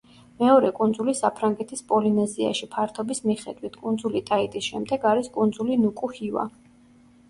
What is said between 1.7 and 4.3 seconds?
პოლინეზიაში ფართობის მიხედვით კუნძულ